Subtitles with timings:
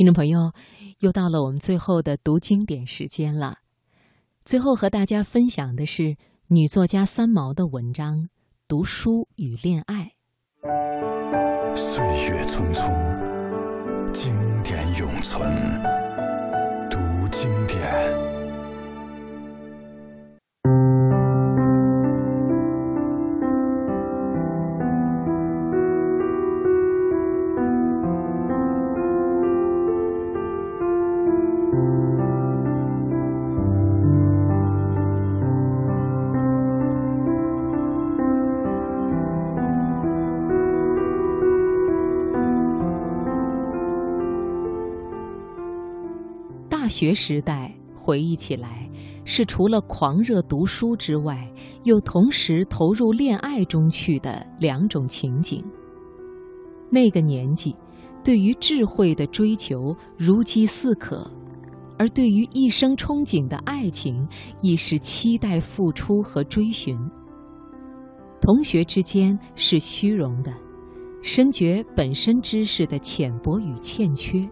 [0.00, 0.52] 听众朋友，
[1.00, 3.58] 又到了我们最后的读经典时间了。
[4.46, 6.16] 最后和大家分享的是
[6.46, 8.20] 女作家三毛的文章
[8.66, 10.12] 《读书与恋爱》。
[11.76, 14.32] 岁月匆匆，经
[14.62, 15.52] 典永存。
[16.88, 16.98] 读
[17.30, 18.39] 经典。
[46.80, 48.90] 大学时代回忆起来，
[49.26, 51.46] 是除了狂热读书之外，
[51.82, 55.62] 又同时投入恋爱中去的两种情景。
[56.90, 57.76] 那个年纪，
[58.24, 61.30] 对于智慧的追求如饥似渴，
[61.98, 64.26] 而对于一生憧憬的爱情，
[64.62, 66.98] 亦是期待付出和追寻。
[68.40, 70.50] 同学之间是虚荣的，
[71.20, 74.48] 深觉本身知识的浅薄与欠缺。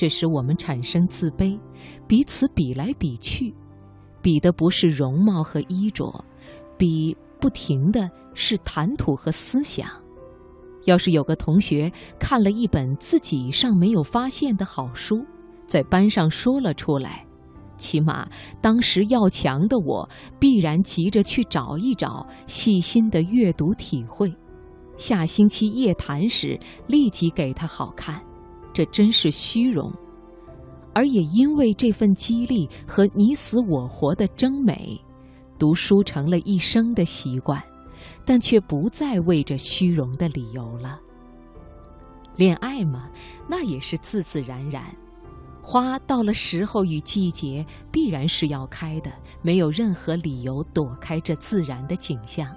[0.00, 1.60] 这使我们产生自卑，
[2.08, 3.54] 彼此比来比去，
[4.22, 6.10] 比的不是容貌和衣着，
[6.78, 9.86] 比不停的是谈吐和思想。
[10.86, 15.22] 要是有个同学看了一本自己尚没有发现的好书，
[15.66, 17.26] 在班上说了出来，
[17.76, 18.26] 起码
[18.62, 24.34] 当时要强的我必然急着去找一找，细心的阅读体会，
[24.96, 28.18] 下星期夜谈时立即给他好看。
[28.80, 29.92] 这真是虚荣，
[30.94, 34.98] 而也因为这份激励和你死我活的争美，
[35.58, 37.62] 读书成了一生的习惯，
[38.24, 40.98] 但却不再为这虚荣的理由了。
[42.36, 43.10] 恋爱嘛，
[43.46, 44.82] 那也是自自然然，
[45.60, 52.48] 花到了时候与季节，必然是要开的，没有任何理由躲开这自然的景象。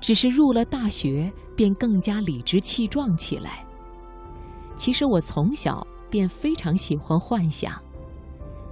[0.00, 3.63] 只是入了大学，便更加理直气壮起来。
[4.76, 7.72] 其实我从小便非常喜欢幻想，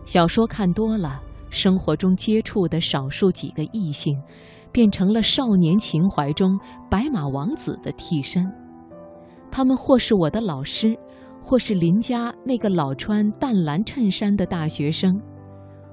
[0.04, 4.20] 小说看多了，生活中接触的少数几个异性，
[4.70, 6.58] 变成了少年情怀中
[6.90, 8.44] 白马王子的替身。
[9.50, 10.96] 他们或是我的老师，
[11.42, 15.20] 或是邻家那个老穿淡蓝衬衫的大学生，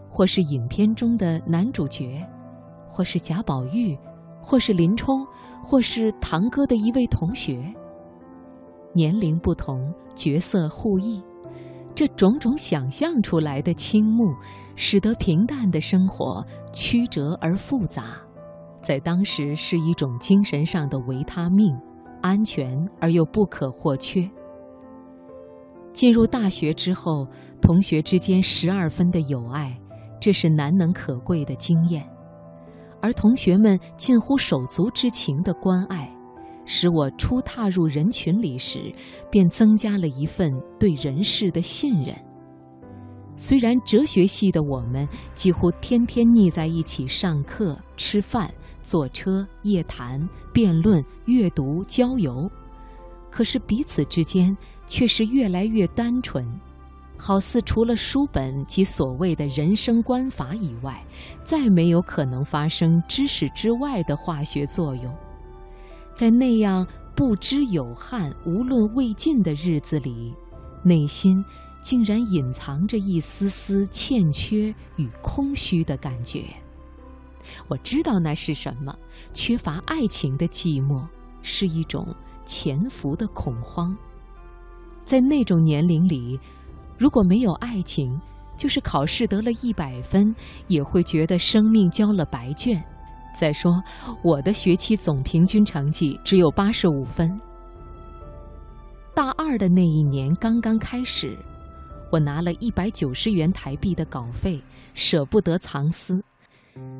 [0.09, 2.25] 或是影片中的男主角，
[2.89, 3.97] 或是贾宝玉，
[4.41, 5.25] 或是林冲，
[5.63, 7.73] 或是堂哥的一位同学。
[8.93, 11.21] 年龄不同，角色互异，
[11.93, 14.33] 这种种想象出来的倾慕，
[14.75, 18.17] 使得平淡的生活曲折而复杂，
[18.81, 21.77] 在当时是一种精神上的维他命，
[22.21, 24.29] 安全而又不可或缺。
[25.91, 27.27] 进入大学之后，
[27.61, 29.79] 同学之间十二分的友爱，
[30.19, 32.07] 这是难能可贵的经验，
[33.01, 36.09] 而同学们近乎手足之情的关爱。
[36.71, 38.93] 使我初踏入人群里时，
[39.31, 42.15] 便增加了一份对人世的信任。
[43.35, 48.53] 虽然哲学系的我们几乎天天腻在一起上课、吃饭、
[48.83, 50.21] 坐车、夜谈、
[50.53, 52.47] 辩论、阅读、郊游，
[53.31, 54.55] 可是彼此之间
[54.85, 56.45] 却是越来越单纯，
[57.17, 61.03] 好似除了书本及所谓的人生观法以外，
[61.43, 65.11] 再没有可能发生知识之外的化学作用。
[66.15, 70.33] 在那样不知有憾、无论未尽的日子里，
[70.83, 71.43] 内心
[71.81, 76.43] 竟然隐藏着一丝丝欠缺与空虚的感觉。
[77.67, 78.95] 我知道那是什么，
[79.33, 81.03] 缺乏爱情的寂寞，
[81.41, 82.07] 是一种
[82.45, 83.95] 潜伏的恐慌。
[85.05, 86.39] 在那种年龄里，
[86.97, 88.19] 如果没有爱情，
[88.55, 90.35] 就是考试得了一百分，
[90.67, 92.83] 也会觉得生命交了白卷。
[93.39, 93.81] 再说，
[94.21, 97.39] 我的学期总平均成绩只有八十五分。
[99.15, 101.37] 大二的那一年刚刚开始，
[102.11, 104.61] 我拿了一百九十元台币的稿费，
[104.93, 106.21] 舍不得藏私，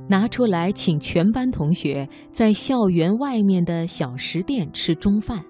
[0.08, 5.44] 拿出来请全班同学在校园外面的小食店吃中饭。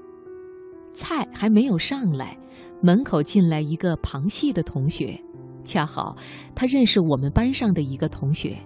[0.96, 2.36] 菜还没有上来，
[2.82, 5.24] 门口进来一个旁系的同学，
[5.64, 6.18] 恰好
[6.56, 8.58] 他认识我们班上的一个同学。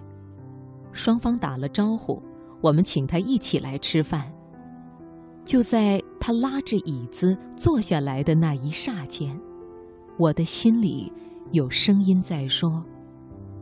[0.94, 2.22] 双方打了招呼，
[2.62, 4.32] 我们请他一起来吃饭。
[5.44, 9.38] 就在他拉着椅子坐下来的那一霎间，
[10.16, 11.12] 我的心里
[11.52, 12.82] 有声音在说：“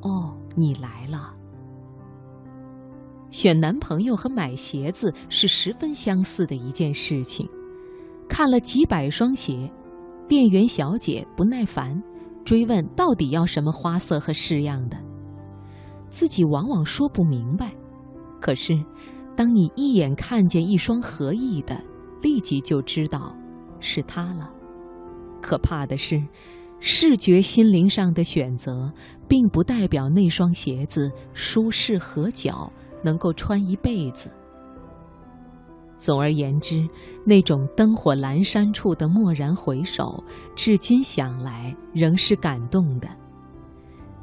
[0.02, 1.34] 哦，你来了。”
[3.32, 7.48] 选男朋友和买鞋子是十分相似的一件事情。
[8.28, 9.68] 看了几百双鞋，
[10.28, 12.00] 店员小姐不耐烦，
[12.44, 14.96] 追问到底要什么花色和式样的。
[16.12, 17.72] 自己往往说不明白，
[18.38, 18.78] 可是，
[19.34, 21.82] 当你一眼看见一双合意的，
[22.20, 23.34] 立即就知道
[23.80, 24.52] 是他了。
[25.40, 26.22] 可怕的是，
[26.80, 28.92] 视觉心灵上的选择，
[29.26, 32.70] 并不代表那双鞋子舒适合脚，
[33.02, 34.30] 能够穿一辈子。
[35.96, 36.86] 总而言之，
[37.24, 40.22] 那种灯火阑珊处的蓦然回首，
[40.54, 43.08] 至今想来仍是感动的。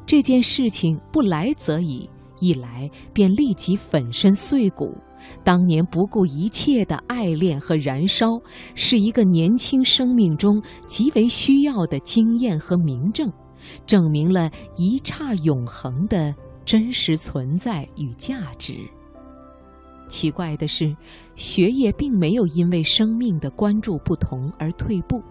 [0.10, 2.10] 这件事情不来则已，
[2.40, 4.98] 一来便立即粉身碎骨。
[5.44, 8.42] 当年不顾一切的爱恋和燃烧，
[8.74, 13.32] 是一个年轻生命中极为需要的经验和明证，
[13.86, 16.34] 证明了一刹永恒的
[16.66, 18.80] 真实存在与价值。
[20.08, 20.92] 奇怪的是，
[21.36, 25.22] 学业并没有因为生命的关注不同而退步。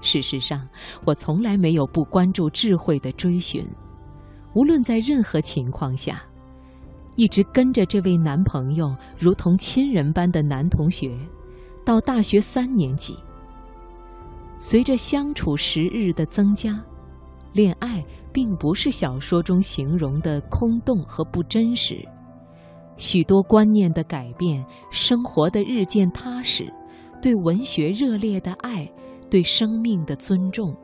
[0.00, 0.64] 事实上，
[1.04, 3.66] 我从来没有不关注智慧的追寻。
[4.58, 6.20] 无论在任何情况下，
[7.14, 11.16] 一直跟着这位男朋友如同亲人般的男同学，
[11.84, 13.16] 到大学三年级。
[14.58, 16.84] 随着相处时日的增加，
[17.52, 22.04] 恋爱并不是小说中形容的空洞和不真实。
[22.96, 26.68] 许多观念的改变，生活的日渐踏实，
[27.22, 28.90] 对文学热烈的爱，
[29.30, 30.74] 对生命的尊重。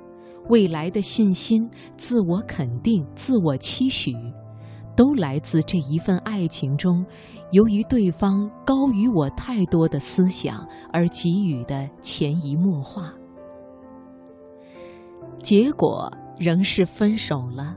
[0.49, 4.15] 未来的信心、自我肯定、自我期许，
[4.95, 7.05] 都来自这一份爱情中，
[7.51, 13.13] 由于对方高于我太多的思想而给予的潜移默化。
[15.43, 17.77] 结果仍是分手了。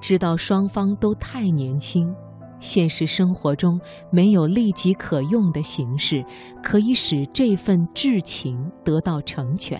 [0.00, 2.12] 知道双方都太年轻，
[2.58, 3.78] 现实生活中
[4.10, 6.24] 没有立即可用的形式，
[6.62, 9.78] 可以使这份至情得到成全。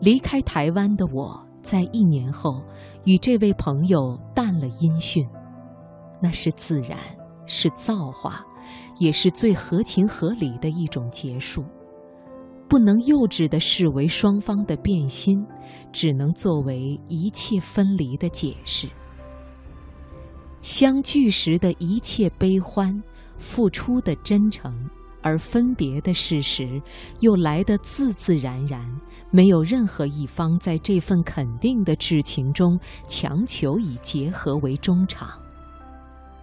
[0.00, 2.62] 离开台湾的我，在一年后
[3.04, 5.26] 与这位朋友淡了音讯，
[6.20, 6.98] 那是自然，
[7.46, 8.44] 是造化，
[8.98, 11.64] 也是最合情合理的一种结束，
[12.68, 15.44] 不能幼稚的视为双方的变心，
[15.92, 18.88] 只能作为一切分离的解释。
[20.60, 23.02] 相聚时的一切悲欢，
[23.38, 24.72] 付出的真诚。
[25.22, 26.80] 而分别的事实，
[27.20, 28.84] 又来得自自然然，
[29.30, 32.78] 没有任何一方在这份肯定的挚情中
[33.08, 35.30] 强求以结合为终场。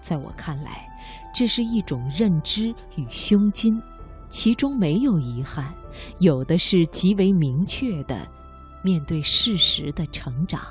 [0.02, 0.86] 在我看来，
[1.34, 3.82] 这是一种认知与胸襟，
[4.30, 5.74] 其中没有遗憾，
[6.20, 8.28] 有的是极为明确的
[8.84, 10.62] 面对事实的成长。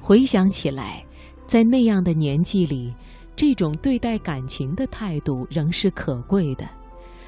[0.00, 1.04] 回想起来，
[1.48, 2.94] 在那样的年纪里。
[3.36, 6.66] 这种对待感情的态度仍是可贵的，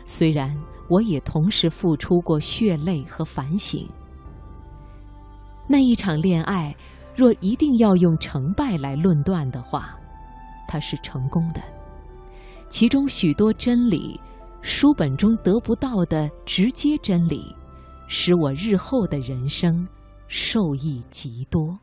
[0.07, 0.59] 虽然
[0.89, 3.87] 我也同时付出过血泪和反省。
[5.67, 6.75] 那一场恋爱，
[7.15, 9.95] 若一定要用成败来论断的话，
[10.67, 11.61] 它是成功的。
[12.71, 14.19] 其中许多真理，
[14.63, 17.55] 书本中得不到的直接真理，
[18.07, 19.87] 使我日后的人生
[20.27, 21.79] 受益极多。